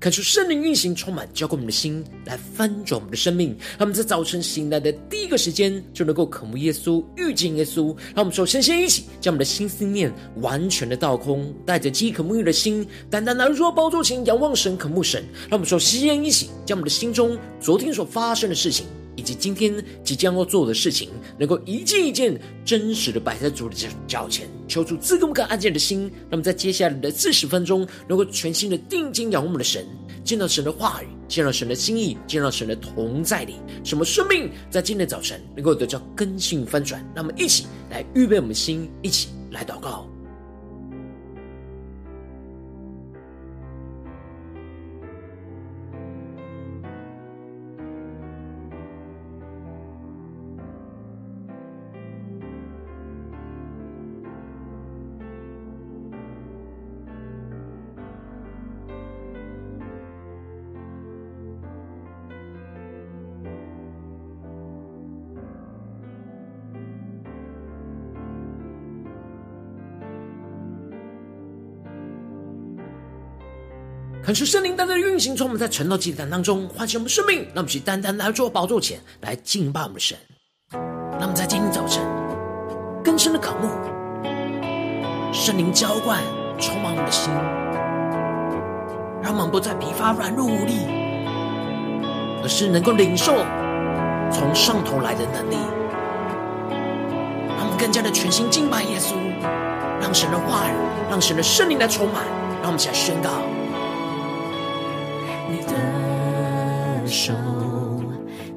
[0.00, 3.48] 看出圣灵运行充满，浇灌我们的心，来翻转我们的生命。
[3.70, 7.86] 让我们在早晨醒来的第一个时间，就能够渴慕耶稣、遇见耶稣。
[8.14, 15.20] 让我们说先先一起将我们的心思念完全的倒空，带着饥渴沐浴的心，单单来到宝座前仰望神、渴慕神。
[15.48, 18.86] 让我们首先一起将我们的心中昨天所发生的事情，
[19.18, 23.74] 以及今天即将要做的事情，能够一件一件真实的摆在主的
[24.06, 26.08] 脚前，求主赐给我们个安静的心。
[26.30, 29.84] 那么在接下来的四十分钟，能够全心的定睛仰望我们的神，
[30.22, 37.04] 见到神的话语，见到神的心意，见到神的同在里，什么生命在今天早晨能够得到更新翻转。
[37.12, 40.08] 那么一起来预备我们的心，一起来祷告。
[74.28, 80.18] 恳求圣灵单单的运行，从我们在晨祷祭坛当中唤醒我们生命，让我们去单单来到宝座前来敬拜我们的神。
[80.70, 82.04] 让我们在今天早晨
[83.02, 83.70] 更深的渴慕
[85.32, 86.20] 圣灵浇灌，
[86.58, 87.32] 充满我们的心，
[89.22, 90.74] 让我们不再疲乏软弱无力，
[92.42, 93.32] 而是能够领受
[94.30, 95.56] 从上头来的能力，
[97.56, 99.14] 让我们更加的全心敬拜耶稣，
[100.02, 100.74] 让神的话语，
[101.08, 102.26] 让神的圣灵来充满，
[102.60, 103.30] 让我们起来宣告。
[107.08, 107.32] 手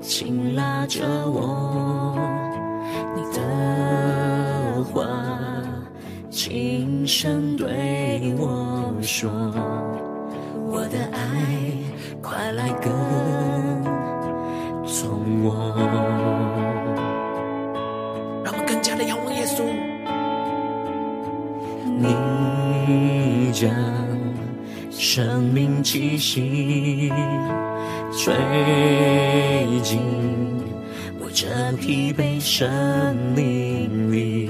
[0.02, 2.18] 紧拉着我，
[3.16, 5.08] 你的话
[6.30, 9.32] 轻声对我说，
[10.70, 11.72] 我的爱
[12.22, 12.92] 快来跟
[14.86, 15.56] 从我。
[18.44, 19.64] 让我更加的仰望耶稣，
[21.98, 24.11] 你将。
[25.04, 27.12] 生命气息
[28.16, 28.36] 吹
[29.82, 30.00] 进
[31.20, 31.48] 我这
[31.78, 32.70] 疲惫生
[33.36, 34.48] 命里，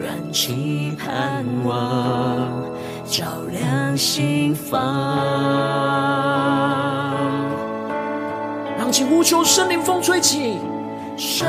[0.00, 2.64] 燃起盼望，
[3.04, 4.80] 照亮心房。
[8.78, 10.56] 让其呼求森林风吹起，
[11.18, 11.46] 森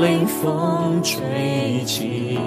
[0.00, 2.38] 林风吹起。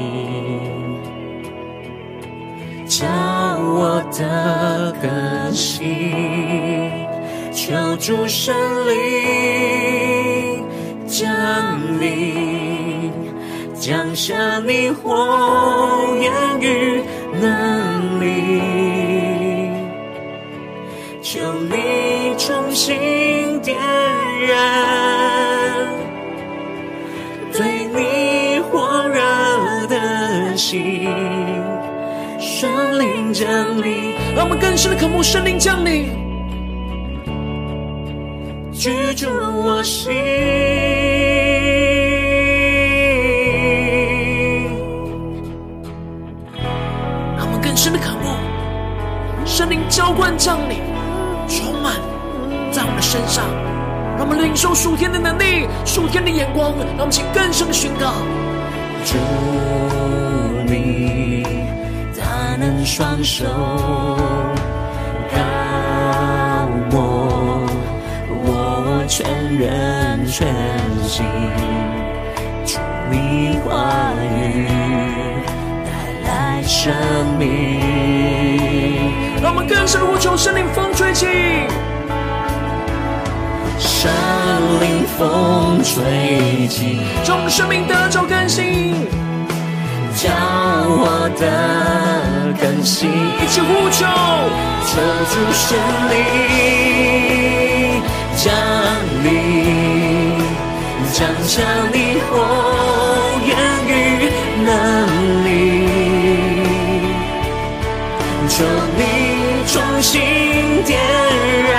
[3.73, 5.09] 我的更
[5.53, 5.87] 新，
[7.53, 8.53] 求主圣
[8.87, 10.65] 灵
[11.07, 11.29] 降
[11.99, 13.13] 临，
[13.79, 17.01] 降下你火焰与
[17.39, 18.27] 能力，
[21.21, 21.39] 求
[21.69, 23.77] 你重新点
[24.47, 25.20] 燃
[33.33, 33.47] 降
[33.81, 36.05] 临，让我们更深的渴慕圣灵降临，
[38.73, 40.13] 居住我心。
[47.37, 48.35] 让我们更深的渴慕
[49.45, 50.77] 圣灵浇灌降临，
[51.47, 51.95] 充满
[52.71, 53.45] 在我们的身上，
[54.17, 58.13] 让我们领受属天的能力、属天的眼光，让我们请更深的宣告。
[59.05, 60.00] 主。
[62.85, 63.45] 双手
[65.31, 65.37] 高
[66.91, 67.65] 我
[68.43, 69.25] 我全
[69.57, 70.47] 人全
[71.07, 71.25] 心，
[72.65, 72.79] 主
[73.09, 74.67] 你话语
[75.85, 75.89] 带
[76.27, 76.91] 来生
[77.37, 77.43] 命。
[79.41, 81.25] 让我们更深呼求圣灵风吹起，
[83.79, 84.11] 圣
[84.81, 89.07] 灵风吹起，众生命得着更新。
[90.13, 91.45] 叫我的
[92.59, 94.05] 更新，一起呼求，
[94.87, 94.91] 求
[95.29, 95.77] 主圣
[96.09, 96.13] 灵
[98.35, 98.53] 降
[99.23, 99.25] 临，
[101.13, 101.61] 降下
[101.93, 101.95] 你
[102.29, 102.31] 火
[103.45, 103.49] 焰
[103.87, 103.89] 与
[104.65, 104.69] 能
[105.45, 105.47] 力，
[108.49, 108.53] 求
[108.97, 109.01] 你
[109.67, 110.11] 重新
[110.83, 110.99] 点
[111.71, 111.73] 燃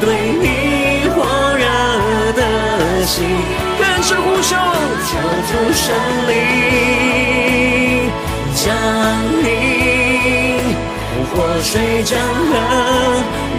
[0.00, 0.04] 对
[0.40, 0.44] 你
[1.10, 1.16] 火
[1.56, 1.64] 热
[2.32, 2.40] 的
[3.04, 3.14] 心。
[4.08, 4.54] 是呼求，
[5.08, 5.18] 求
[5.48, 5.84] 主圣
[6.28, 6.32] 灵
[11.68, 12.52] 水江河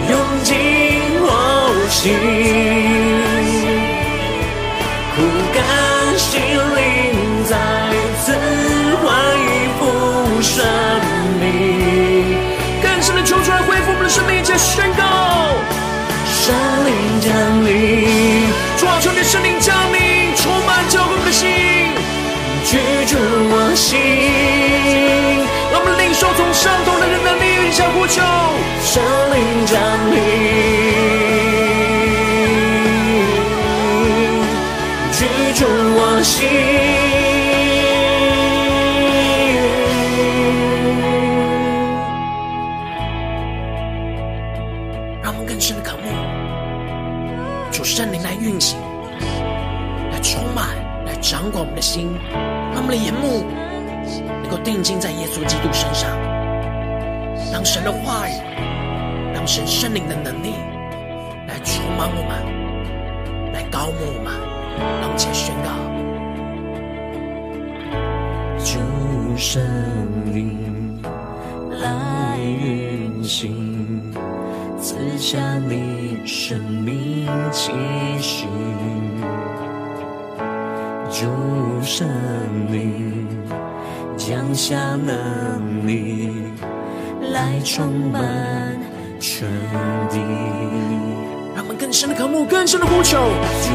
[0.08, 0.56] 涌进
[1.20, 1.28] 我
[1.90, 2.10] 心，
[5.14, 5.16] 枯
[5.52, 5.60] 干
[6.16, 6.80] 心灵
[7.44, 7.52] 再
[8.22, 8.32] 次
[9.04, 9.06] 恢
[9.78, 9.80] 复
[10.40, 10.64] 生
[11.38, 11.44] 命。
[12.82, 15.04] 更深的求出来恢复我们的生命，且宣告
[16.24, 16.54] 神
[16.86, 17.28] 灵降
[17.66, 21.44] 临，主啊，求你圣灵降临，充满教会我们的心，
[22.64, 23.18] 居住
[23.52, 24.77] 我心。
[28.08, 28.22] 力，向呼求
[28.82, 29.02] 圣
[29.34, 29.76] 灵降
[30.10, 30.16] 临，
[35.12, 35.18] 居
[35.54, 36.48] 住我心。
[45.22, 46.04] 让我们更深的渴慕，
[47.70, 48.78] 主圣灵来运行，
[50.10, 50.68] 来充满，
[51.04, 52.08] 来掌管我们的心，
[52.72, 53.44] 让我们的眼目。
[54.42, 56.08] 能够定睛在耶稣基督身上，
[57.78, 58.32] 神的话语，
[59.32, 60.54] 让神圣灵的能力
[61.46, 64.34] 来充满我们，来膏抹我们，
[65.00, 65.70] 让我们先宣告：
[68.64, 68.80] 主
[69.36, 69.62] 圣
[70.34, 71.00] 灵
[71.80, 74.02] 来运行，
[74.80, 75.38] 赐下
[75.68, 77.70] 你生命气
[78.18, 78.48] 息。
[81.12, 81.28] 主
[81.80, 82.08] 圣
[82.72, 83.28] 灵。
[84.16, 86.32] 降下能力
[87.38, 88.20] 来充满
[89.20, 89.46] 全
[90.10, 90.18] 地，
[91.54, 93.16] 让我们更深的渴慕，更深的呼求。
[93.16, 93.68] 主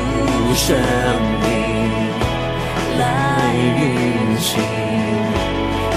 [0.53, 1.47] 圣灵
[2.99, 4.59] 来运行，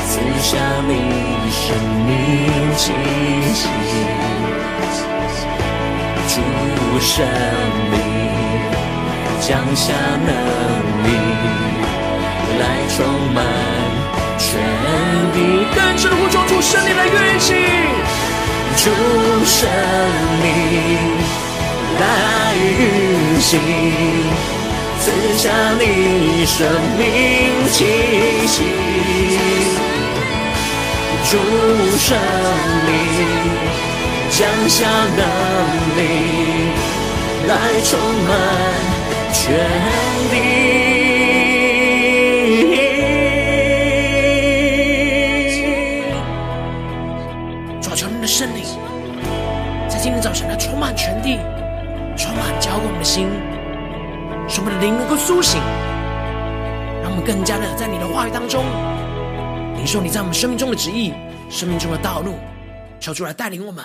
[0.06, 0.54] 赐下
[0.86, 0.92] 你
[1.50, 1.66] 生
[2.06, 2.14] 命
[2.76, 2.92] 气
[3.52, 3.66] 息。
[6.28, 6.34] 主
[7.00, 7.26] 圣
[7.90, 7.94] 灵
[9.40, 9.92] 降下
[10.24, 10.30] 能
[11.02, 11.08] 力
[12.60, 12.62] 来
[12.94, 13.04] 充
[13.34, 14.05] 满。
[14.48, 14.54] 全
[15.32, 15.38] 地
[15.74, 17.56] 更深的呼求，主圣灵来运行，
[18.76, 18.84] 主
[19.44, 19.68] 圣
[20.40, 20.44] 灵
[21.98, 22.02] 来
[22.54, 23.50] 运行，
[25.00, 25.04] 赐
[25.36, 25.50] 下
[25.80, 26.56] 你生
[26.96, 27.02] 命
[27.72, 27.76] 气
[28.46, 28.56] 息。
[31.28, 31.32] 主
[31.98, 32.16] 圣
[32.86, 32.88] 灵
[34.30, 34.38] 降
[34.68, 35.22] 下能
[35.96, 36.00] 力，
[37.48, 37.50] 来
[37.82, 37.98] 充
[38.28, 38.30] 满
[39.32, 39.42] 全
[40.30, 40.85] 地。
[50.76, 51.38] 充满全地
[52.18, 53.28] 充满浇灌我们的心，
[54.46, 55.58] 使我们的灵能够苏醒，
[57.00, 58.62] 让我们更加的在你的话语当中
[59.74, 61.14] 领受你在我们生命中的旨意，
[61.48, 62.34] 生命中的道路，
[63.00, 63.82] 求主来带领我们。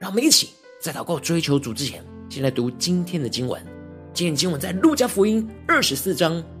[0.00, 0.50] 让我们一起
[0.82, 3.64] 在祷告追求主之前，先来读今天的经文。
[4.12, 6.42] 今天经文在路加福音二十四章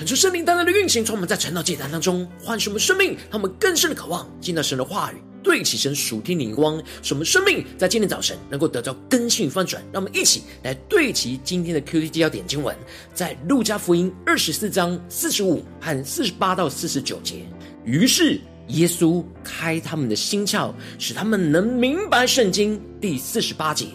[0.00, 9.82] 恳求圣灵单单的运行，从我们在晨祷祭坛当中唤醒我们生命，让我们更深的渴望见到神的话语，对齐神属天的灵光，使我们生命在今天早晨能够得到更新与翻转。
[9.92, 12.74] 让我们一起来对齐今天的 QT 焦点经文，
[13.12, 17.44] 在路加福音二十四章四十五和四十八到四十九节。
[17.84, 22.80] 于是耶稣开他们的心窍，使他们能明白圣经。
[23.02, 23.88] 第四十八节，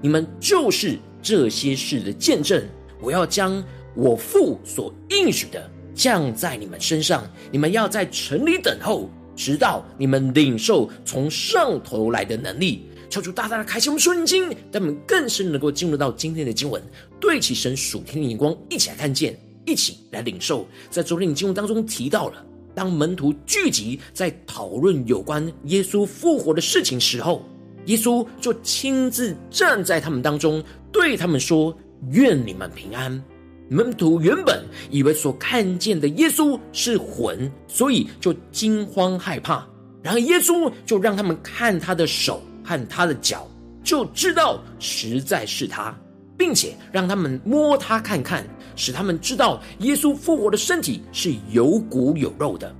[0.00, 2.60] 你们就是这些事的见证。
[3.00, 3.62] 我要将。
[3.94, 12.86] 我父所应许的降在你们身上，你们要在城里等候，直到你们领受从上头来的能力。
[13.10, 16.82] 求主大大的开启我们属灵经，让我们更深能够进入到今天的经文，
[17.20, 20.66] 对起神属天的眼光，一起来看见，一起来领受。
[20.88, 22.42] 在昨天的经文当中提到了，
[22.74, 27.44] 当门徒聚集在讨论有关耶稣复活的事情时候，
[27.84, 31.76] 耶稣就亲自站在他们当中，对他们说
[32.12, 33.22] ：“愿你们平安。”
[33.68, 39.66] 门徒原本以为所看见的耶稣是魂，所以就惊慌害怕。
[40.02, 43.48] 然而耶稣就让他们看他的手和他的脚，
[43.82, 45.96] 就知道实在是他，
[46.36, 48.44] 并且让他们摸他看看，
[48.76, 52.74] 使他们知道耶稣复活的身体是有骨有肉的，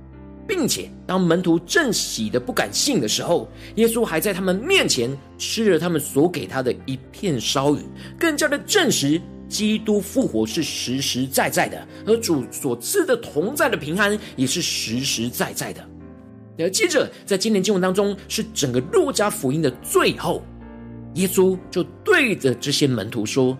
[0.47, 7.79] 并且当门徒正喜得不敢信的时候，耶稣还在他们面前吃了他们所给他的一片烧鱼，
[8.19, 9.19] 更加的证实。
[9.53, 15.87] 基督复活是实实在在的，而主所赐的同在的平安也是实实在在的。
[16.57, 20.43] 而接着，在今天经文当中，是整个路加福音的最后，
[21.13, 23.55] 耶稣就对着这些门徒说：“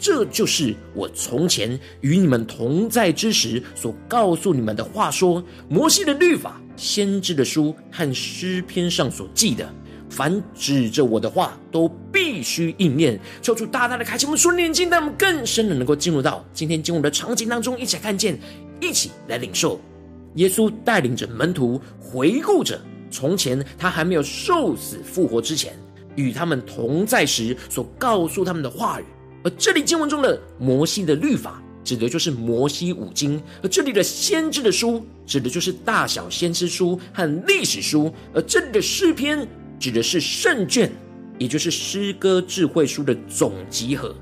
[0.00, 9.72] 这就是我从前与你们同在之时所告诉你们的话，说摩西的律法、先知的书和诗篇上所记的。”
[10.08, 13.18] 凡指着我的话，都必须应验。
[13.42, 18.38] 求主大大的开启我们属灵眼睛，让我们更深的能够进入到今天经文的场景当中，一起来看见，
[18.80, 19.80] 一起来领受。
[20.36, 22.78] 耶稣带领着门徒回顾着
[23.10, 25.72] 从前他还没有受死复活之前，
[26.14, 29.04] 与他们同在时所告诉他们的话语。
[29.42, 39.46] 而这里经文中的摩西的律法，指的就是摩西五经；而这里的先知的书，指的就是大小先知书和历史书；而这里的诗篇。
[39.78, 40.90] 指的是圣卷，
[41.38, 44.14] 也就是诗歌智慧书的总集合，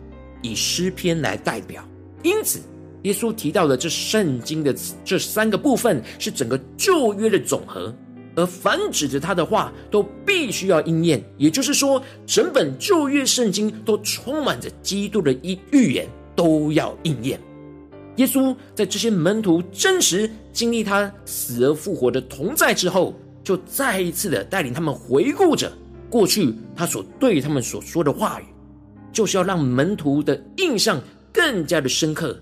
[0.42, 1.86] 以诗篇来代表。
[2.22, 2.60] 因此，
[3.02, 7.94] 耶稣提到的这圣经的这三个部分，是整个旧约的总和。
[8.36, 11.22] 而凡指着他的话，都必须要应验。
[11.38, 17.38] 也就是说，整本旧约圣经都充满着基督的一预言，都要应验。
[18.16, 23.14] 耶稣在这些门徒真实经历他死而复活的同在之后。
[23.44, 25.70] 就再一次的带领他们回顾着
[26.10, 28.44] 过去他所对他们所说的话语，
[29.12, 31.00] 就是要让门徒的印象
[31.32, 32.40] 更加的深刻，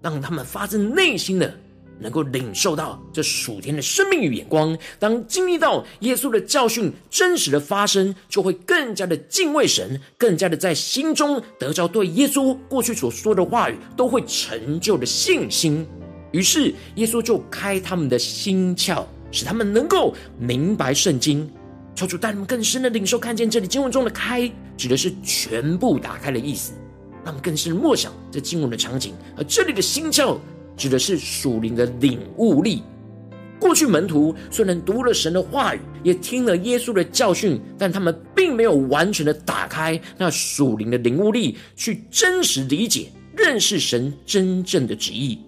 [0.00, 1.54] 让他们发自内心的
[1.98, 4.76] 能够领受到这属天的生命与眼光。
[4.98, 15.86] 当经历到耶稣的教训真实的发生，就会更加的敬畏神，更加的在心中得着对耶稣过去所说的话语都会成就的信心。
[16.32, 19.04] 于是耶稣就开他们的心窍。
[19.32, 21.50] 使他们能够明白圣经，
[21.96, 24.48] 求主带他们更深的领受，看见这里经文中的“开”
[24.78, 26.72] 指的是全部打开的意思，
[27.24, 29.14] 让他们更深默想这经文的场景。
[29.36, 30.38] 而这里的心窍
[30.76, 32.82] 指的是属灵的领悟力。
[33.58, 45.38] 过去门徒虽然读了神的话语，也听了耶稣的教训，但他们并没有完全的打开那属灵的领悟力，去真实理解、认识神真正的旨意。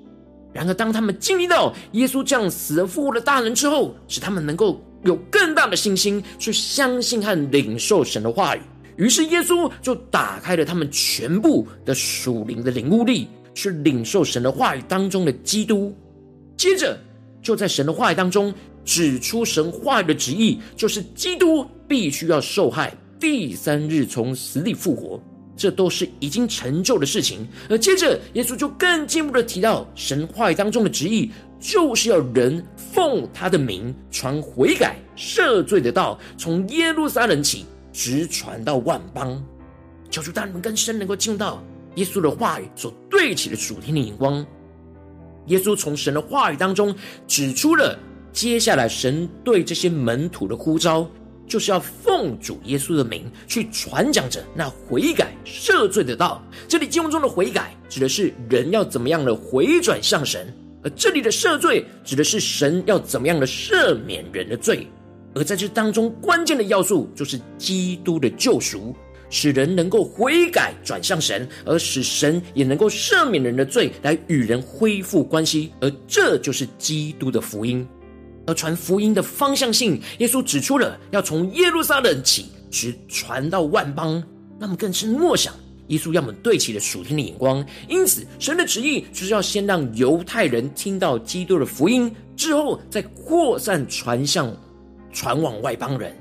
[0.55, 8.61] 然而，当他们经历到耶稣这样死而复活的大能之后，使他们能够有更大的信心去相信和领受神的话语。
[8.97, 15.93] 于是，耶稣就打开了他们全部的属灵的领悟力，去领受神的话语当中的基督。
[16.57, 16.97] 接着，
[17.43, 25.21] 就在神的话语当中指出神话语的旨意，就是基督必须要受害，第三日从死里复活。
[25.57, 31.31] 这都是已经成就的事情，而接着耶稣就更进一步的提到，神话语当中的旨意，
[31.61, 39.43] 就是要人奉他的名传悔改赦罪的道，从耶路撒冷起，直传到万邦。
[40.11, 41.63] 求主带你们更深能够进入到
[41.97, 44.45] 耶稣的话语所对齐的主天的眼光。
[45.47, 46.95] 耶稣从神的话语当中
[47.27, 47.99] 指出了
[48.33, 51.09] 接下来神对这些门徒的呼召。
[51.47, 56.43] 就是要奉主耶稣的名去传讲着那悔改赦罪的道。
[56.69, 64.87] 这里经文中的悔改指的是人要怎么样的回转向神，而这里的赦罪指的是神要怎么样的赦免人的罪。
[65.35, 68.95] 而在这当中关键的要素就是基督的救赎，
[69.31, 75.73] 使人能够悔改转向神，而使神也能够赦免人的罪，来与人恢复关系。
[75.81, 77.85] 而这就是基督的福音。
[78.47, 84.23] 而传福音的方向性，耶稣指出了要从耶路撒冷起，直传到万邦。
[84.59, 85.53] 那么更是默想，
[85.89, 87.65] 耶稣要我们对齐了属天的眼光。
[87.89, 94.55] 因此，神的旨意就是要先让犹太人听到基督的福音，之后再扩散传向、
[95.13, 96.17] 传往外邦人。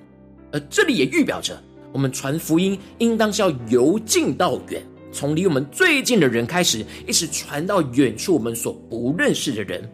[0.51, 1.61] 而这里也预表着，
[1.91, 9.89] 我们传福音应当是要由近到远，从离我们最近的人开始，一直传到远处我们所不认识的人。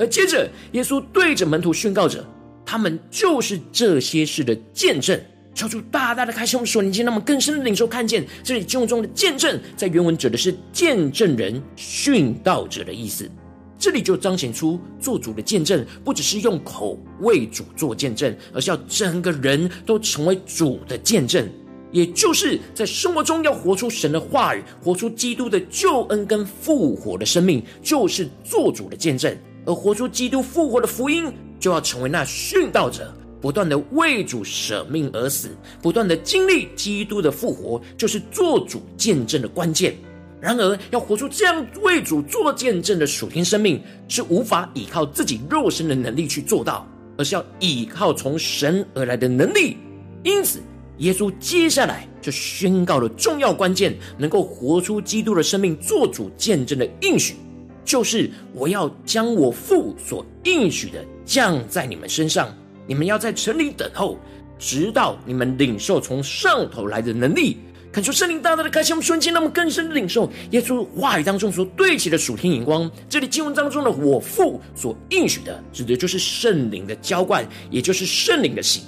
[0.00, 2.26] 而接着，耶稣对着门徒宣告着
[2.64, 5.20] ：“他们就是这些事的见证。”
[5.52, 13.30] 敲出大大的开胸，说：“你让我们更深的领受看见，这里经文中的见证，在原文指的是见证人、殉道者的意思。
[13.78, 21.46] 这里就彰显出做主的见证，不只是用口为主做见证，而是要整个人都成为主的见证，
[21.92, 29.36] 也就是在生活中要活出神的话语，活出基督的救恩跟复活的生命，就是做主的见证。”
[29.70, 39.94] 而活出基督复活的福音，就要成为那殉道者，不断的为主舍命而死，不断的经历基督的复活，就是做主见证的关键。
[40.40, 46.84] 然而，要活出这样为主做见证的属天生命，是无法依靠自己肉身的能力去做到，
[47.16, 49.76] 而是要依靠从神而来的能力。
[50.24, 50.58] 因此，
[50.98, 57.36] 耶稣接下来就宣告了重要关键：能够活出基督的生命，做主见证的应许。
[57.84, 62.54] 就是我要将我父所应许的降在你们身上，
[62.86, 64.18] 你们要在城里等候，
[64.58, 67.56] 直到你们领受从上头来的能力。
[67.92, 72.88] 恳求圣灵大大的开启我们瞬间，那么更深的领受耶稣话语当中所对齐的属天眼光。
[73.08, 78.82] 这里经文当中的我父所应许的，指的就是圣灵的浇灌，也就是圣灵的洗。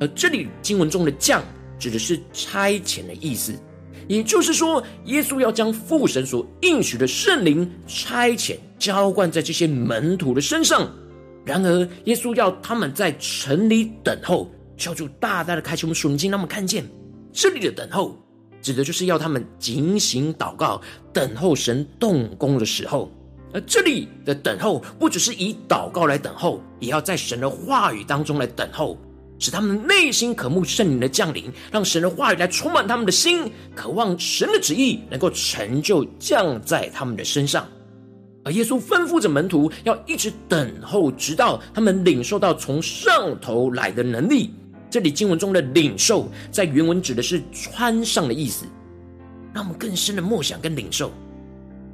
[0.00, 1.40] 而这里经文中的降，
[1.78, 3.54] 指的是差遣的意思。
[4.08, 10.90] 也就是说，耶稣要将父神所应许的圣灵差遣浇灌在这些门徒的身上。
[11.44, 16.84] 然而，耶稣要他们在城里等候，小主大大的开启我们属灵经，让我们看见
[17.32, 18.18] 这里的等候，
[18.60, 20.80] 指的就是要他们警醒祷告，
[21.12, 23.10] 等候神动工的时候。
[23.52, 28.98] 而这里的等候，不只是以祷告来等候，也要在神的话语当中来等候。
[29.38, 37.66] 使他们内心渴慕圣灵的降临，让神的话语来充满他们的心，渴望神的旨意能够成就降在他们的身上。
[38.44, 44.50] 而耶稣吩咐着门徒要一直等候，直到他们领受到从上头来的能力。
[44.90, 48.64] 这里经文中的领受，在原文指的是穿上的意思。
[49.52, 51.12] 让我们更深的默想跟领受，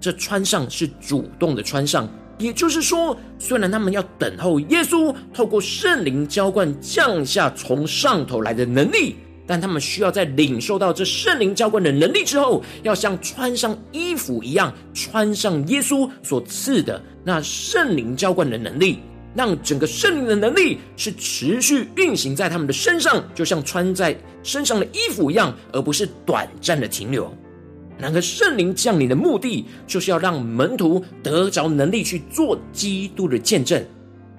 [0.00, 2.08] 这穿上是主动的穿上。
[2.38, 9.16] 也就是说，虽然他们要等候耶稣透过圣灵浇灌降下从上头来的能力，
[9.46, 18.98] 但他们需要在领受到这圣灵浇灌的能力之后，要像穿上衣服一样，穿上耶稣所赐的那圣灵浇灌的能力，
[19.34, 27.32] 让整个圣灵的能力是持续运行在他们的身上，就像穿在身上的衣服一样，而不是短暂的停留。
[27.98, 33.84] 然而，圣灵降临的目的，就是要让门徒得着能力去做基督的见证，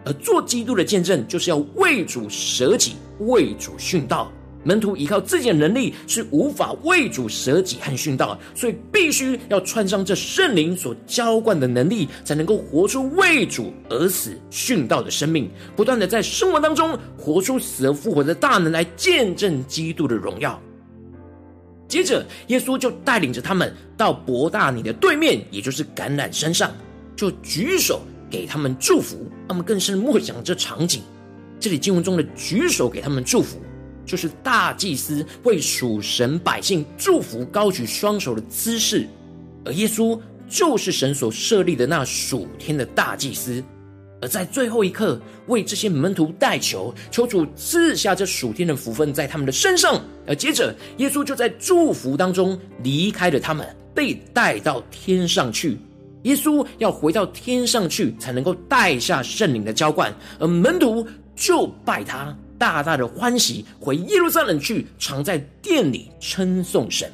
[0.04, 4.32] 而做基督的见证，就是要为主舍己、为主殉道。
[4.68, 20.60] 门徒依靠自己的能力是无法为主舍己和殉道，所以必须要穿上这圣灵所浇灌的能力，才能够活出为主而死、殉道的生命，不断的在生活当中活出死而复活的大能，来见证基督的荣耀。
[21.88, 26.72] 接着，耶稣就带领着他们到伯大尼的对面，也就是橄榄山上，
[27.16, 29.30] 就举手给他们祝福。
[29.48, 31.04] 他们更深默想这场景。
[31.60, 33.62] 这里经文中的举手给他们祝福，
[34.06, 39.08] 就是大祭司为属神百姓祝福高举双手的姿势，
[39.64, 40.20] 而耶稣
[40.50, 43.64] 就是神所设立的那属天的大祭司。
[44.22, 50.02] 而在最后一刻，为这些门徒代求，求主赐下这属天的福分在他们的身上。
[50.26, 55.78] 而接着，耶稣就在祝福当中离开了他们，被带到天上去。
[56.24, 60.12] 耶稣要回到天上去，才能够带下圣灵的浇灌。
[60.40, 67.12] 而门徒就拜他，大大的欢喜，回耶路撒冷去，常在殿里称颂神。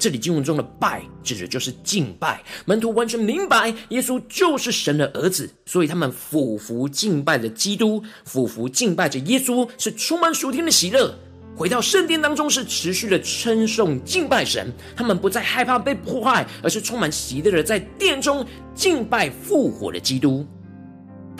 [0.00, 2.42] 这里经文中的拜，指的就是敬拜。
[2.64, 11.14] 门徒完全明白耶稣就是神的儿子，所以他们俯伏敬拜着基督，俯伏敬拜着耶稣，是充满属天的喜乐。
[11.54, 14.72] 回到圣殿当中，是持续的称颂敬拜神。
[14.96, 20.46] 他们不再害怕被破坏，而是充满喜乐的在殿中敬拜复活的基督。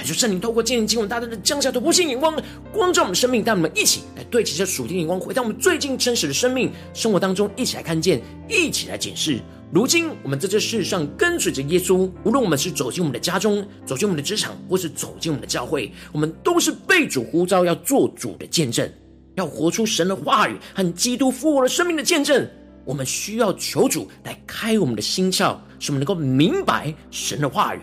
[0.00, 2.34] 感谢圣灵透过今天经文，大大的降下突破性眼光，
[2.72, 9.38] 光照我们生命，带我们一起来对齐这属天眼光，回到我们最近真实的生命生活当中，一起来看见，一起来检视。
[9.70, 18.90] 如今我们在这世上跟随着耶稣，无论我们是走进我们的家中，走进我们的职场，或是走进我们的教会，我们都是被主呼召要做主的见证，
[19.34, 22.48] 要活出神的话语和基督复活的生命的见证。
[22.86, 27.80] 我们需要求主来开我们的心窍，使我们能够明白神的话语。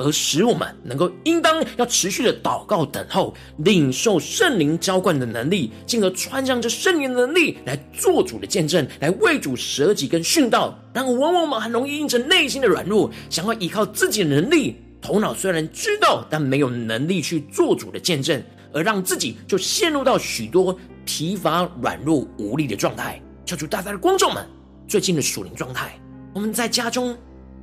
[0.00, 10.74] 而使我们能够应当要持续的祷告、等候、领受圣灵浇灌的能力，进而穿上这圣灵的能力来做主的见证，来为主舍己跟殉道。
[10.94, 23.20] 然而，往往我们很容易因着内心的软弱，想要依靠自己的能力，头脑虽然知道，但没有能力去做主的见证，而让自己就陷入到许多疲乏、软弱、无力的状态。
[23.44, 24.46] 求主大大的光照们，
[24.88, 26.00] 最近的属灵状态，
[26.34, 27.14] 我们在家中、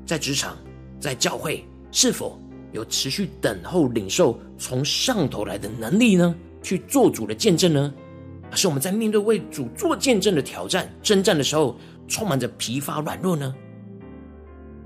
[0.05, 0.55] 在职场、
[0.99, 1.65] 在教会。
[1.99, 2.39] 是否
[2.73, 6.35] 有持续等候领受从上头来的能力呢？
[6.61, 7.91] 去做主的见证呢？
[8.51, 11.75] 还是我们在面对为主做见证的挑战、征战的时候，
[12.07, 13.51] 充满着疲乏软弱呢？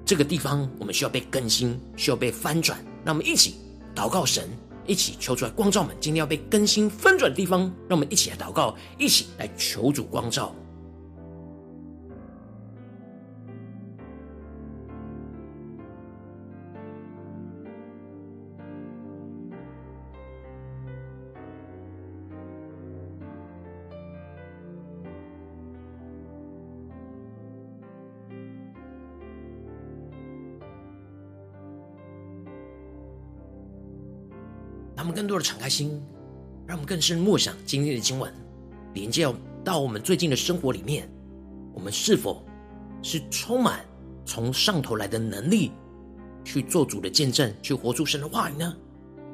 [0.06, 2.80] 这个地方我们需要被更新，需要被翻转。
[3.04, 3.56] 让我们一起
[3.93, 4.47] 祷告神，
[4.88, 5.93] 一起求出来光照们。
[6.00, 10.56] 今天要被更新翻转的地方，让我们一起来祷告，一起来求主光照。
[35.02, 36.00] 让我们更多的敞开心，
[36.68, 38.32] 让我们更深默想今天的经文，
[38.94, 39.28] 连接
[39.64, 41.10] 到我们最近的生活里面，
[41.74, 42.46] 我们是否
[43.02, 43.84] 是充满
[44.26, 45.72] 从上头来的能力
[46.44, 48.76] 去做主的见证，去活出神的话语呢？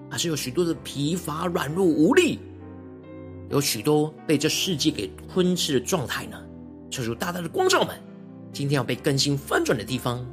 [0.09, 2.39] 还是有许多的疲乏、软弱、无力，
[3.49, 6.41] 有许多被这世界给吞噬的状态呢？
[6.89, 7.93] 求主大大的光照们，
[8.53, 10.25] 今天要被更新翻转的地方。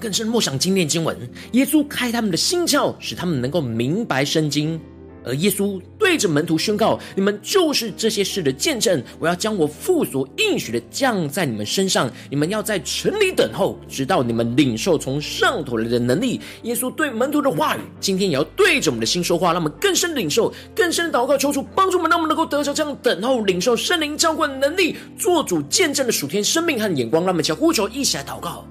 [0.00, 1.16] 更深默想经念经文，
[1.52, 4.80] 耶稣开他们的心窍，使他们能够明白圣经。
[5.22, 9.02] 而耶稣对着门徒宣告：“你们就是这些事的见证。
[9.18, 12.10] 我要将我父所应许的降在你们身上。
[12.30, 27.22] 你们要在城里等候，直到你们领受从上头来的能力。”耶稣对门徒的话语，今天也要对着我们的心说话，让我们更深领受、更深祷告，求主帮助我们，让我们能够得着这样等候、领受圣灵浇灌的能力，做主见证的属天生命和眼光。
[27.24, 28.64] 让我们一起呼求，一起来祷告。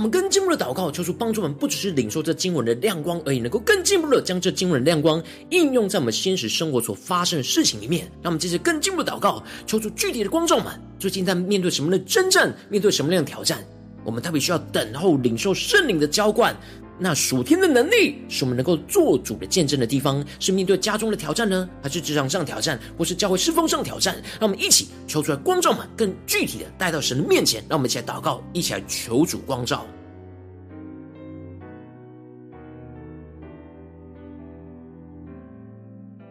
[0.00, 8.10] 我们更进一步的祷告，求主帮助我们，不只是领受这经文的亮光而已，能够更进一步的将这经文的亮光应用在我们现实生活所发生的事情里面。
[8.22, 13.62] 让我们接着更进一步的祷告，求主具体的光照们，最近在面对什么的征战，面对什么样的挑战，
[14.02, 16.56] 我们特别需要等候领受圣灵的浇灌。
[17.02, 24.16] 那属天的能力，是我们能够做主的见证的地方，是面对家中的挑战呢，还是职场上挑战，或是教会侍奉上挑战？
[24.38, 27.64] 让我们一起求出来光照们，更具体的带到神的面前。
[27.70, 29.86] 让我们一起来祷告，一起来求主光照。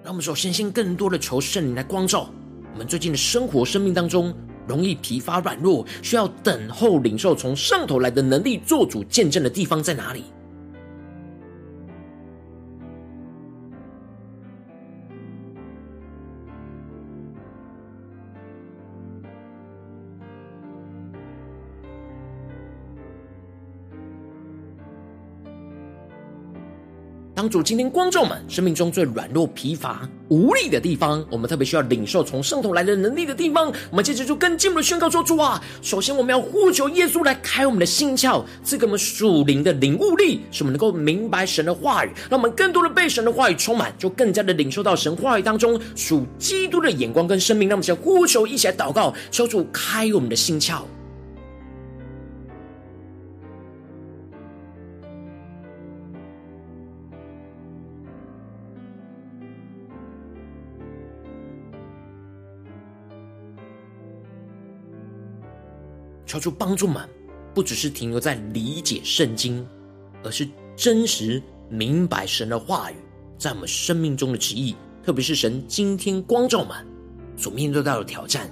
[0.04, 2.30] 让我们首先先更多的求圣灵来光照
[2.74, 4.32] 我们最近的生活、生命当中
[4.68, 10.24] 容易疲乏、软弱，需要等候领受从上头来的能力，做主见证的地方在哪里？
[27.40, 47.70] 当主今天观众们生命中最软弱、疲乏、无力的地方，我们特别需要领受从圣头来的能力的地方，我们接着就更进一步的宣告说：主啊，首先我们要呼求耶稣来开我们的心窍，赐给我们属灵的领悟力，使我们能够明白神的话语，让我们更多的被神的话语充满，就更加的领受到神话语当中属基督的眼光跟生命。
[47.70, 50.82] 让我们先呼求，一起来祷告，求主开我们的心窍。
[66.30, 67.10] 求主帮助们，
[67.56, 69.68] 不只是停留在理解圣经，
[70.24, 72.96] 而是真实明白神的话语
[73.40, 74.76] 在我们生命中的旨意。
[75.04, 76.86] 特别是神今天光照们
[77.36, 78.48] 所面对到的挑战，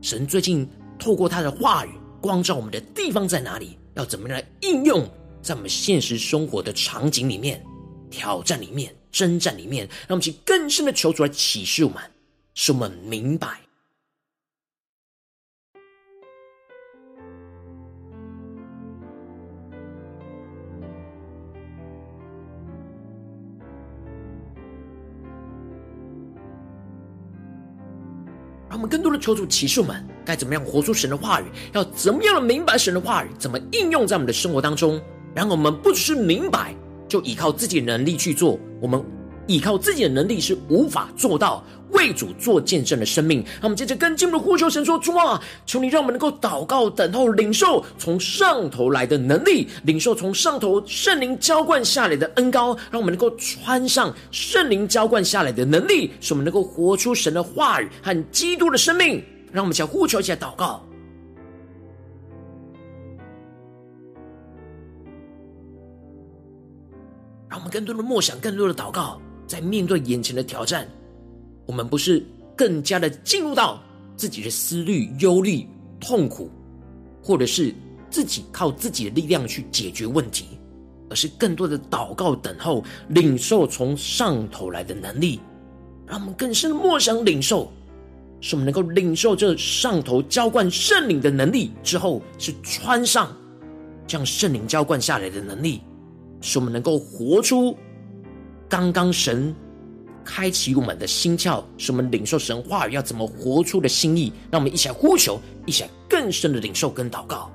[0.00, 0.66] 神最近
[0.98, 1.90] 透过他的话语
[2.22, 3.76] 光照我们的地方在哪里？
[3.92, 5.06] 要怎么来应用
[5.42, 7.62] 在我们现实生活的场景里面、
[8.08, 9.86] 挑战里面、征战里面？
[10.08, 12.02] 让我们去更深的求主来启示我们，
[12.54, 13.60] 使我们明白。
[28.88, 35.00] 更多的求主启示我们，该怎么样活出神的话语，要怎么样的明白神的话语，怎么应用在我们的生活当中。
[35.34, 36.74] 然后我们不只是明白，
[37.06, 39.17] 就依靠自己的能力去做，我们。
[39.48, 43.42] 依靠自己的能力是无法做到为主做见证的生命。
[43.60, 59.24] 那我们接着跟进入的呼求神说：主啊，求你让我们能够祷告、等候、领受从上头来的能力，领受从上头圣灵浇灌下来的恩膏，让我们能够穿上圣灵浇灌下来的能力，使我们能够活出神的话语和基督的生命。
[59.50, 60.84] 让我们一起来呼求，一起来祷告，
[67.48, 69.18] 让我们更多的默想，更多的祷告。
[69.48, 70.86] 在面对眼前的挑战，
[71.66, 73.82] 我们不是更加的进入到
[74.14, 75.66] 自己的思虑、忧虑、
[75.98, 76.50] 痛苦，
[77.22, 77.74] 或者是
[78.10, 80.44] 自己靠自己的力量去解决问题，
[81.08, 85.40] 而是更多的祷告、等候、领受从上头来的能力，
[86.06, 87.72] 让我们更深的默想领受，
[88.40, 93.34] 使我们能够领受这上头浇灌圣灵的能力之后，是穿上
[94.06, 95.80] 这样圣灵浇灌下来的能力，
[96.42, 97.74] 使我们能够活出。
[98.68, 99.54] 刚刚神
[100.24, 107.50] 开启我们的心窍，使我们领受神话语要怎么活出的心意，让我们一起来呼求，一起来更深的领受跟祷告。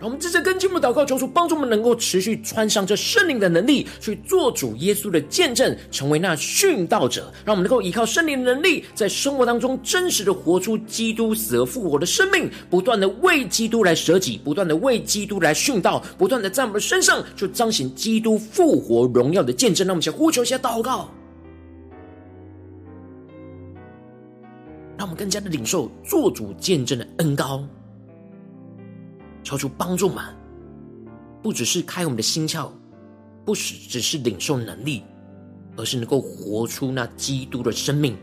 [0.00, 7.30] 让我们接着跟进我们祷告，求主帮助我们能够持续穿上这圣灵的能力，去做主耶稣的见证，成为那殉道者。
[7.44, 19.86] 让我们能够依靠圣灵的能力，在生活当中真实的活出基督死而复活的生命，不断的为基督来舍己，不断的为基督来殉道，不断的在我们的身上就彰显基督复活荣耀的见证。
[19.86, 21.10] 让我们先呼求一下祷告，
[24.96, 27.62] 让我们更加的领受做主见证的恩膏。
[29.50, 30.24] 求主帮助们，
[31.42, 32.70] 不只是开我们的心窍，
[33.44, 35.02] 不只只是领受能力，
[35.76, 38.16] 而是能够活出那基督的生命。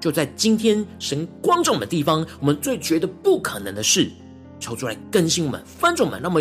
[0.00, 4.10] 就在今天，神光照我们的地方，我们最觉得不可能的事，
[4.58, 6.40] 求主来更新我们、翻转我们，那么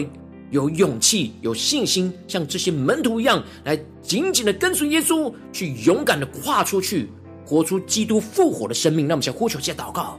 [0.51, 7.09] 有勇气、有信心，像这些门徒一样，来紧紧的跟随耶稣，去勇敢的跨出去，
[7.45, 9.05] 活出基督复活的生命。
[9.05, 10.17] 那我们先呼求、先祷告。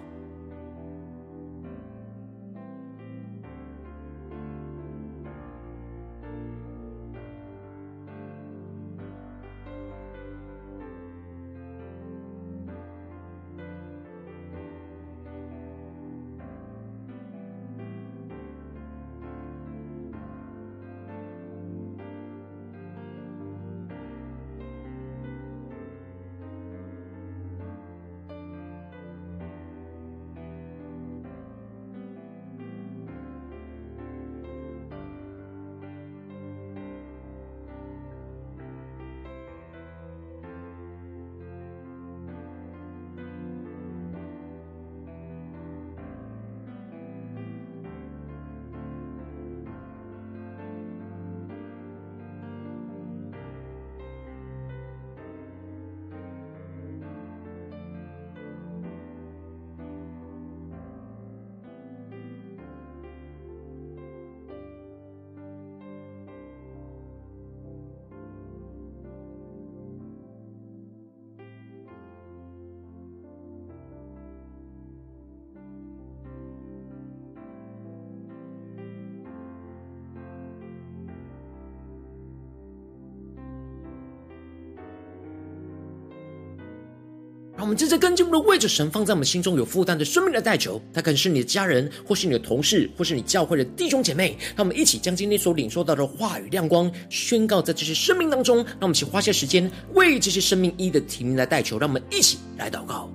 [87.60, 94.34] 让我们真正跟进我们的为着神放在我们心中有负担的生命来代求，他可能是你的家人，或是你的同事，或是你教会的弟兄姐妹。
[94.56, 98.64] 让我们一起将今天所领受到的话语亮光宣告在这些生命当中。
[98.64, 101.78] 让我们一起花些时间为这些生命一的提名来代求。
[101.78, 103.09] 让我们一起来祷告。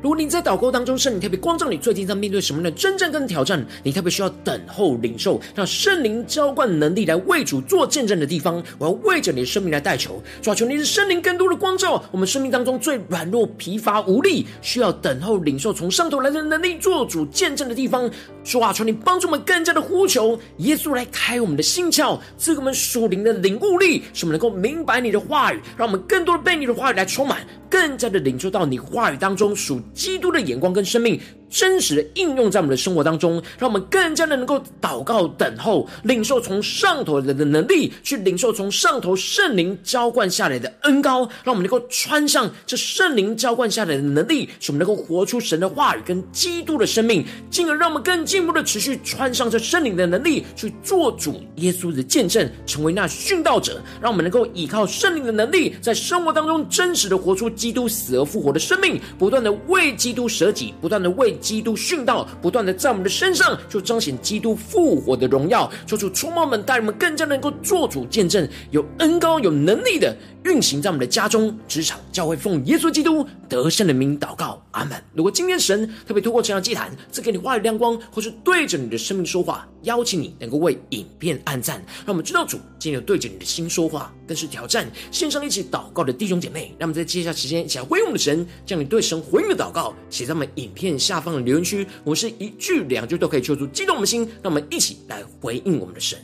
[0.00, 3.66] 如果你在祷告当中，圣灵特别光照你，最近在面对什么样的真正跟挑战？
[3.82, 18.08] 你特别需要等候领受，让圣灵浇灌能力来为主做见证的地方，我要为着你的生命来代求，主啊，求你的圣灵更多的光照我们生命当中最软弱、疲乏、无力，需要等候领受从上头来的能力做主见证的地方，
[18.44, 29.80] 主啊，求你帮助我们更加的呼求耶稣来开我们的心窍，赐给我们属灵的领悟力，使我们能够明白你的话语，让我们更多的被你的话语来充满，更加的领受到你话语当中属。
[29.94, 31.20] 基督的眼光跟生命。
[31.50, 53.80] 真实的应用在我们的生活当中，让我们更加的能够祷告、等候、领受从上头来的能力，去领受从上头圣灵浇灌下来的恩膏，让我们能够穿上这圣灵浇灌下来的能力，使我们能够活出神的话语跟基督的生命，进而让我们更进一步的持续穿上这圣灵的能力，去做主耶稣的见证，成为那殉道者。
[54.00, 61.37] 让我们能够依靠圣灵的能力，在生活当中真实的活出基督死而复活的生命，不断的为基督舍己，不断的为。
[61.38, 65.70] 基督殉道不断的在我们的身上，就彰显基督复活的荣耀。
[65.86, 70.16] 求主充满我们，带我们更加能够做主见证，有恩高、有能力的
[70.48, 75.00] 运行在我们的家中、职场、教会，奉耶稣基督得胜的名祷告，阿门。
[75.14, 81.76] 如果今天神特别透过这样祭坛，赐给你话语亮光，或是对着你的生命说话，邀请你能够为影片按赞，
[82.06, 86.74] 让我们知道主今天有对着你的心说话，更是挑战线上一起祷告的弟兄姐妹。
[86.78, 91.86] 让我们在接下来时间，一起来回应我们的神，将你对神回应的祷告写在我们影片下方的留言区。
[92.04, 96.18] 我们是一句两句都可以求助激动我们的心，让我们一起来回应我们的神。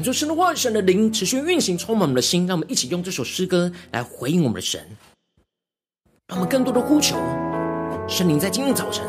[0.00, 2.46] 恳求神的话语、神的灵持续运行，充满我们的心。
[2.46, 4.80] 让我们一起用这首诗歌来回应我们的神，
[6.28, 7.16] 让我们更多的呼求
[8.08, 9.04] 圣灵在今天早晨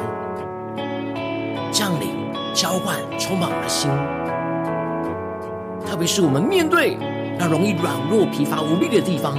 [1.72, 2.10] 降临、
[2.54, 3.90] 浇灌，充满我们的心。
[5.90, 6.98] 特别是我们面对
[7.40, 9.38] 那容易软弱、疲乏、无力的地方，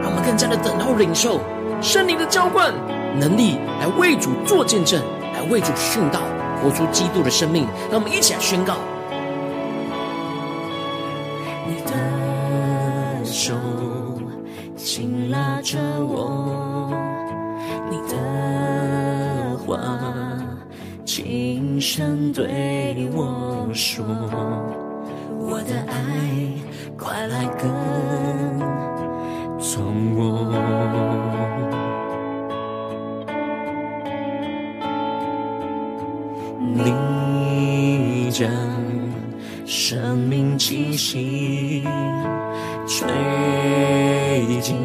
[0.00, 1.38] 让我们更加的等候领受
[1.82, 2.72] 圣灵的浇灌
[3.20, 5.04] 能力，来为主做见证，
[5.34, 6.22] 来为主殉道，
[6.62, 7.66] 活出基督的生命。
[7.90, 8.78] 让我们一起来宣告。
[23.96, 24.04] 说，
[25.40, 25.94] 我的爱
[26.98, 27.64] 快来跟
[29.58, 30.52] 从我，
[36.74, 38.50] 你将
[39.64, 41.82] 生命气息。
[42.86, 44.76] 吹进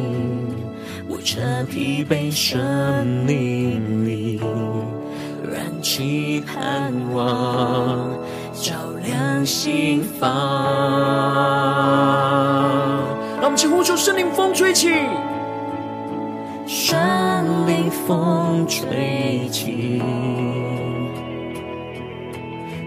[1.06, 4.40] 我这疲惫生命里
[5.44, 8.18] 燃起盼望，
[8.52, 8.74] 照
[9.04, 10.30] 亮心房。
[13.36, 14.88] 让我们齐呼求圣灵风吹起，
[16.66, 20.00] 圣灵风吹起，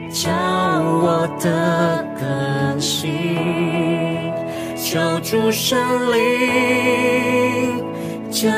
[0.09, 4.33] 叫我的更新。
[4.77, 5.77] 求主圣
[6.13, 7.83] 灵
[8.29, 8.51] 降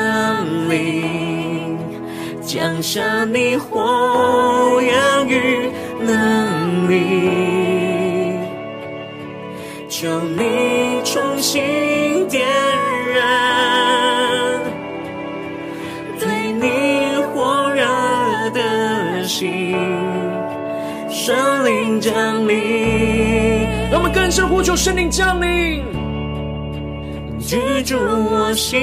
[0.68, 1.76] 临，
[2.42, 4.94] 降下你火焰
[6.88, 8.38] 能力，
[9.88, 12.48] 求你重新点
[13.14, 14.60] 燃
[16.18, 17.84] 对你火热
[18.50, 19.76] 的心，
[21.10, 21.36] 圣
[21.66, 25.84] 灵降临，让我们更深呼求圣灵降临。
[27.40, 28.78] 居住我心，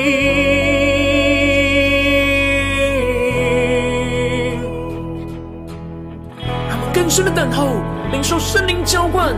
[6.91, 7.67] 更深的等候，
[8.15, 9.35] 领受圣灵浇灌，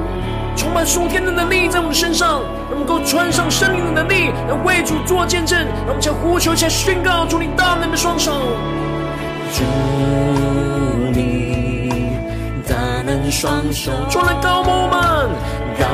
[0.56, 5.58] 充满属天的能力在我们身上，让我们能够穿上圣灵的能力，来为主做见证。
[5.58, 8.32] 让我们将呼求，起来宣告主你大能的双手，
[9.52, 9.64] 主
[11.12, 12.22] 你
[12.68, 15.28] 大能双手，出来膏抹我们，
[15.80, 15.86] 膏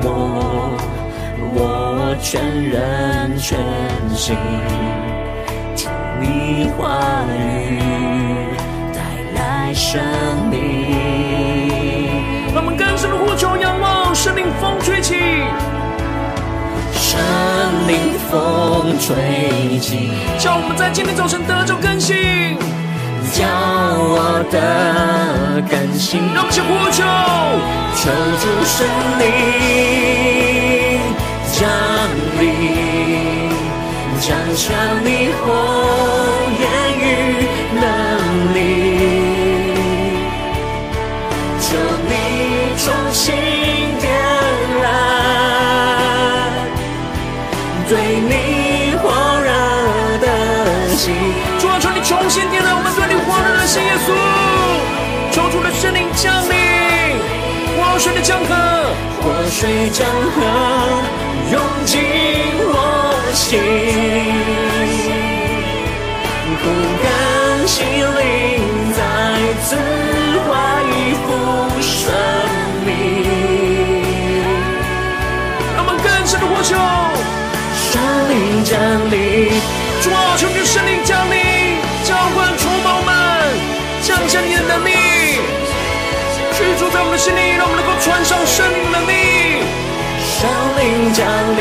[0.00, 0.70] 抹
[1.54, 2.40] 我全
[2.70, 3.58] 人全
[4.14, 4.36] 心，
[5.74, 5.90] 听
[6.20, 7.82] 你话语
[9.62, 10.02] 带来生
[10.50, 10.58] 命。
[12.52, 15.14] 让我们更深的呼求仰望，生命风吹起，
[16.92, 17.20] 生
[17.86, 22.16] 命风吹起，叫我们在今天早晨得着更新，
[23.32, 26.20] 叫我的更新。
[26.34, 27.04] 让我们去呼求，
[27.94, 28.10] 求
[28.42, 28.84] 主圣
[29.20, 29.22] 灵。
[31.54, 31.68] 降
[32.40, 32.42] 临，
[34.18, 35.46] 降下你火
[36.58, 36.62] 焰
[36.98, 37.00] 与
[37.78, 37.84] 能
[38.54, 38.58] 力，
[52.32, 54.08] 啊，求你重新点燃我们对你火热的心，耶稣，
[55.30, 56.56] 求主的圣灵降临，
[57.76, 58.54] 活水的江河，
[59.20, 60.40] 活水江河。
[61.50, 62.00] 涌进
[62.64, 62.72] 我
[63.34, 63.60] 心，
[66.62, 66.64] 不
[67.02, 67.06] 甘
[67.68, 68.41] 心灵
[86.92, 89.12] 在我们的心里，让我们能够穿上圣灵的能力。
[90.20, 91.26] 圣灵降
[91.56, 91.60] 临，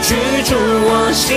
[0.00, 0.14] 居
[0.44, 1.36] 住我心。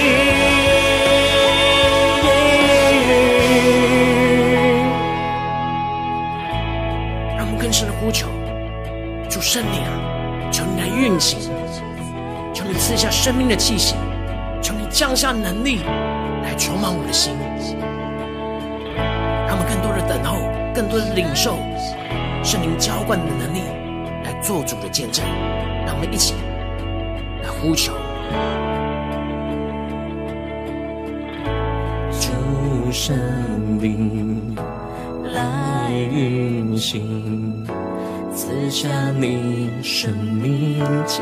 [7.35, 8.27] 让我们更深的呼求，
[9.27, 9.89] 主圣灵啊，
[10.51, 11.39] 求你来运行，
[12.53, 13.95] 求你赐下生命的气息，
[14.61, 15.79] 求你降下能力
[16.43, 17.33] 来充满我的心，
[20.21, 20.39] 等候，
[20.73, 21.57] 更多的领受。
[22.43, 23.61] 圣灵浇灌的能力，
[24.23, 25.23] 来做主的见证，
[25.85, 26.33] 让我们一起
[27.43, 27.93] 来呼求。
[32.19, 33.15] 主圣
[33.79, 34.55] 灵
[35.33, 37.65] 来运行，
[38.33, 41.21] 赐下你生命气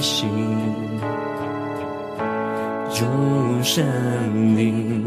[0.00, 0.26] 息。
[2.90, 3.04] 主
[3.62, 3.84] 圣
[4.56, 5.04] 灵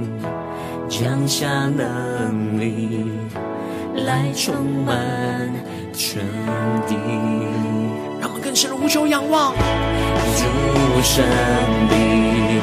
[0.91, 3.07] 降下能力。
[4.05, 4.97] 来充满
[5.93, 6.21] 全
[6.87, 6.95] 地，
[8.19, 10.43] 让我们更深的呼求仰望，主
[11.03, 11.23] 圣
[11.89, 12.61] 灵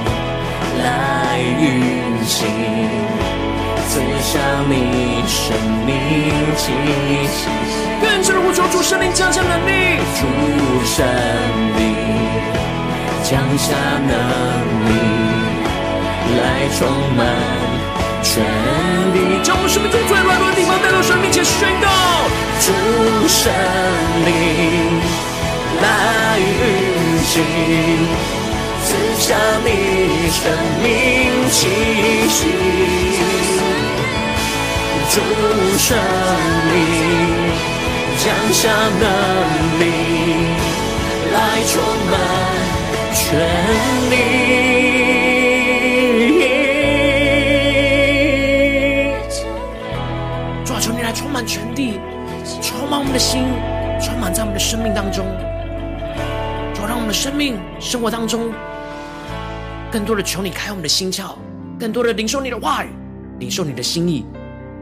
[0.82, 2.48] 来运行，
[3.88, 5.54] 赐下你生
[5.84, 5.92] 命
[6.56, 6.72] 气
[7.28, 7.48] 息。
[8.00, 10.24] 更深的呼求，主圣灵降下能力，主
[10.84, 11.06] 圣
[11.76, 11.94] 灵
[13.22, 13.74] 降下
[14.08, 14.10] 能
[14.88, 14.90] 力，
[16.40, 17.67] 来充满。
[18.28, 18.44] 全
[19.14, 21.88] 地，将我们生命中最软弱的地方带到神面前宣告。
[22.60, 22.68] 主
[23.26, 23.50] 圣
[24.26, 25.00] 灵
[25.80, 27.40] 来运行，
[28.84, 29.32] 赐下
[29.64, 30.44] 你生
[30.84, 30.86] 命
[31.48, 31.58] 气
[32.28, 32.38] 息。
[35.08, 35.16] 主
[35.78, 35.96] 圣
[36.68, 36.76] 灵
[38.18, 38.68] 降下
[39.00, 39.08] 能
[39.80, 39.82] 力，
[41.32, 42.12] 来充满
[43.14, 43.24] 全
[44.10, 45.17] 地。
[51.44, 51.98] 全地
[52.60, 53.42] 充满我们的心，
[54.00, 55.24] 充满在我们的生命当中。
[56.74, 58.52] 主让我们的生命生活当中，
[59.90, 61.34] 更多的求你开我们的心窍，
[61.78, 62.88] 更多的领受你的话语，
[63.40, 64.24] 领受你的心意，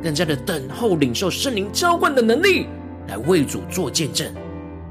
[0.03, 2.67] 更加的等候领受圣灵浇灌的能力，
[3.09, 4.33] 来为主做见证，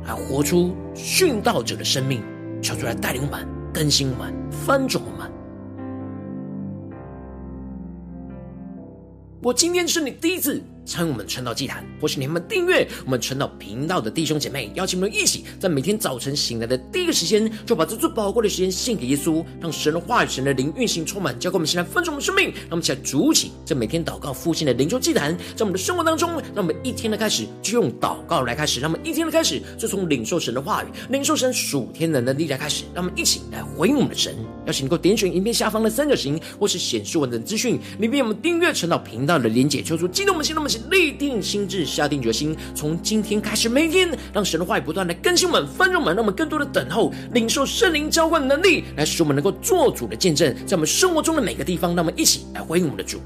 [0.08, 2.24] 来活出殉道者的生命。
[2.62, 5.32] 求主来带领我们，更新我们，翻转我们。
[9.44, 10.64] 我今天是你第一次。
[10.86, 22.46] 参与我们传道祭坛，或是你们订阅我们传道频道的弟兄姐妹，邀请我们一起在每天早晨醒来的第一个时间，就把这最宝贵的时间献给耶稣，让神的话语、神的灵运行充满，交给我们现在分盛我们生命。
[22.46, 34.36] 让我们一起来主起这每天祷告复兴的灵修祭坛，在我们的生活当中，让我们一天的开始就用祷告来开始，让我们一天的开始就从领受神的话语、领受神属天的能力来开始，让我们一起来回应我们的神。
[34.68, 41.66] 邀请你能够点选影片下方的三角形，或是显示文字资讯里面我们订阅传道频道的连结，求主激动我们心，让我立定心。
[41.68, 53.20] 智下定决心，从今天开始，每天让神的话语不断的更新我们、翻盛我们，让我们更多的等候、领受圣灵浇灌的能力，来使我们能够做主的见证，在我们生活中的每个地方，让我们一起来回应我们的主。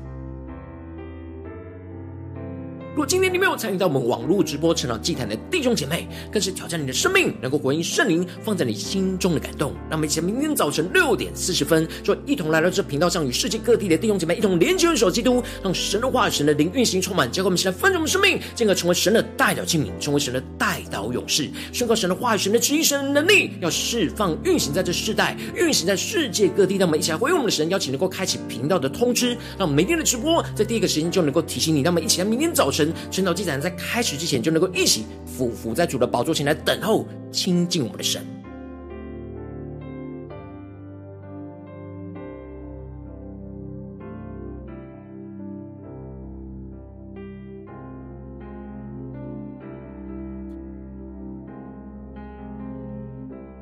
[2.91, 9.71] 如果今天你没有参与到我们网络直播成长祭坛的弟兄姐妹，更是挑战你的生命，能够回应圣灵放在你心中的感动。
[9.89, 26.77] 让我们一起明天早晨六点四十分，就一同来到这频道上，与世界各地的弟兄姐妹一同连接、联手基督，让神的话、神的灵运行充满，教给我们现在分盛我们生命，进而成为神的代祷器皿，成为神的代祷勇士，宣告神的话语、神的旨意、神的能力，要释放运行在这世代，运行在世界各地。
[26.77, 31.83] 让我们一起来回应我们的神，邀请能够开启频道的通知，让我们每天的直播在第一个时间就能够提醒你。
[31.83, 32.78] 那么一起来明天早晨。
[32.79, 38.25] 神神道祭坛在开始之前，就能够一起俯伏在主的宝座前来等候亲近我们的神。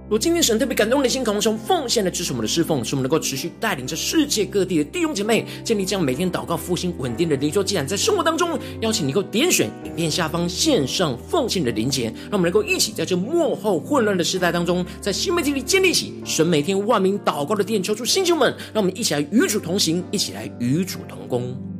[0.09, 21.76] 如今天神特别感动的心，渴望从奉献来支持我们的侍奉，使我们能够持续带领着世界各地的弟兄姐妹建立这样每天祷告复兴稳定的灵修祭坛，在生活当中，邀请你能够点选影片下方线上奉献的连结，让我们能够一起在这幕后混乱的时代当中，在新媒体里建立起神每天万名祷告的殿，求出星球们，让我们一起来与主同行，一起来与主同工。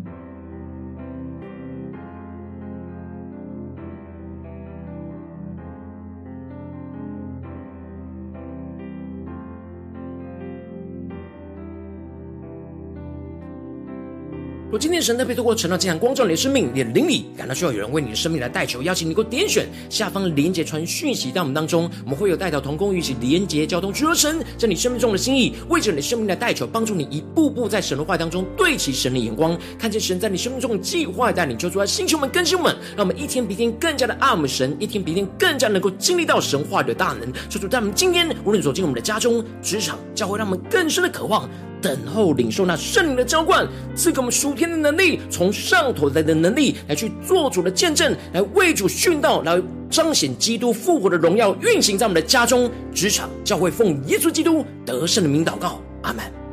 [14.77, 37.33] 今天神特别透过晨祷祭坛光照你的生命，你的灵里感到需要有人为你的生命来代求，邀请你给我点选下方的连结传讯息到我们当中，我们会有代表同工一起连结交通，求神在你生命中的心意，为着你生命来代求，帮助你一步步在神的话当中对齐神的眼光，看见神在你生命中的计划带领，求主来星球们更新们，让我们一天比一天更加的爱我们神，一天比一天更加能够经历到神话的大能。
[37.49, 41.49] 求主在我们今天无论走进我们的家中、职场、教会，让我们更深的渴望。
[41.81, 56.46] 等候领受那圣灵的浇灌，赐给我们属天的能力，从上头来的能力来去做主的见证，来为主殉道，来彰显基督复活的荣耀，运行在我们的家中、职场、教会，奉耶稣基督得胜的名祷告，阿门。